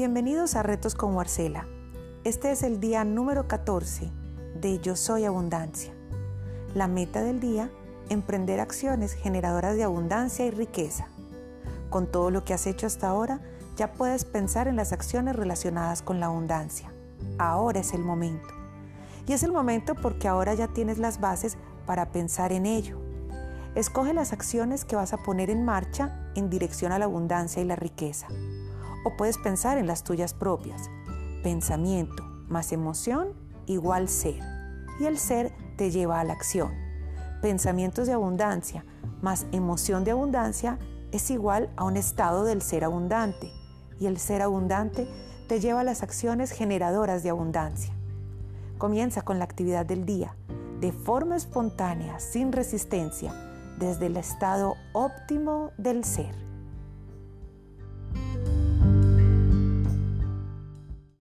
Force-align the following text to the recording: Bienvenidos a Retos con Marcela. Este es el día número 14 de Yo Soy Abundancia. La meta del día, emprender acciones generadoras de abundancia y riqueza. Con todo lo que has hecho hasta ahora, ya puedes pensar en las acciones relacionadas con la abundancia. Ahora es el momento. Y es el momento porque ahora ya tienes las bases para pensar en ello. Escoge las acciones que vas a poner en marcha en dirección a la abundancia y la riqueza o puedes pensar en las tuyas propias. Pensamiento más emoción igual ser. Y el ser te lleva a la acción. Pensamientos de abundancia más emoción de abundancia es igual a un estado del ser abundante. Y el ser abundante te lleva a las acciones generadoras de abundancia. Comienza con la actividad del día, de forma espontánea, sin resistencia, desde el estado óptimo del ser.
Bienvenidos 0.00 0.56
a 0.56 0.62
Retos 0.62 0.94
con 0.94 1.14
Marcela. 1.14 1.66
Este 2.24 2.50
es 2.50 2.62
el 2.62 2.80
día 2.80 3.04
número 3.04 3.46
14 3.46 4.10
de 4.58 4.80
Yo 4.80 4.96
Soy 4.96 5.26
Abundancia. 5.26 5.92
La 6.74 6.88
meta 6.88 7.22
del 7.22 7.38
día, 7.38 7.70
emprender 8.08 8.60
acciones 8.60 9.12
generadoras 9.12 9.76
de 9.76 9.82
abundancia 9.82 10.46
y 10.46 10.52
riqueza. 10.52 11.08
Con 11.90 12.10
todo 12.10 12.30
lo 12.30 12.46
que 12.46 12.54
has 12.54 12.66
hecho 12.66 12.86
hasta 12.86 13.08
ahora, 13.08 13.42
ya 13.76 13.92
puedes 13.92 14.24
pensar 14.24 14.68
en 14.68 14.76
las 14.76 14.94
acciones 14.94 15.36
relacionadas 15.36 16.00
con 16.00 16.18
la 16.18 16.26
abundancia. 16.26 16.90
Ahora 17.36 17.80
es 17.80 17.92
el 17.92 18.00
momento. 18.00 18.48
Y 19.26 19.34
es 19.34 19.42
el 19.42 19.52
momento 19.52 19.94
porque 19.96 20.28
ahora 20.28 20.54
ya 20.54 20.68
tienes 20.68 20.96
las 20.96 21.20
bases 21.20 21.58
para 21.84 22.10
pensar 22.10 22.52
en 22.52 22.64
ello. 22.64 22.98
Escoge 23.74 24.14
las 24.14 24.32
acciones 24.32 24.86
que 24.86 24.96
vas 24.96 25.12
a 25.12 25.18
poner 25.18 25.50
en 25.50 25.62
marcha 25.62 26.32
en 26.36 26.48
dirección 26.48 26.90
a 26.90 26.98
la 26.98 27.04
abundancia 27.04 27.60
y 27.60 27.66
la 27.66 27.76
riqueza 27.76 28.28
o 29.04 29.16
puedes 29.16 29.38
pensar 29.38 29.78
en 29.78 29.86
las 29.86 30.04
tuyas 30.04 30.34
propias. 30.34 30.90
Pensamiento 31.42 32.24
más 32.48 32.72
emoción 32.72 33.34
igual 33.66 34.08
ser. 34.08 34.40
Y 34.98 35.06
el 35.06 35.18
ser 35.18 35.52
te 35.76 35.90
lleva 35.90 36.20
a 36.20 36.24
la 36.24 36.32
acción. 36.32 36.72
Pensamientos 37.40 38.06
de 38.06 38.12
abundancia 38.12 38.84
más 39.22 39.46
emoción 39.52 40.04
de 40.04 40.12
abundancia 40.12 40.78
es 41.12 41.30
igual 41.30 41.70
a 41.76 41.84
un 41.84 41.96
estado 41.96 42.44
del 42.44 42.62
ser 42.62 42.84
abundante. 42.84 43.52
Y 43.98 44.06
el 44.06 44.18
ser 44.18 44.40
abundante 44.42 45.06
te 45.46 45.60
lleva 45.60 45.80
a 45.80 45.84
las 45.84 46.02
acciones 46.02 46.52
generadoras 46.52 47.22
de 47.22 47.30
abundancia. 47.30 47.92
Comienza 48.78 49.22
con 49.22 49.38
la 49.38 49.44
actividad 49.44 49.84
del 49.84 50.06
día, 50.06 50.36
de 50.80 50.92
forma 50.92 51.36
espontánea, 51.36 52.18
sin 52.18 52.52
resistencia, 52.52 53.34
desde 53.78 54.06
el 54.06 54.16
estado 54.16 54.76
óptimo 54.94 55.72
del 55.76 56.04
ser. 56.04 56.49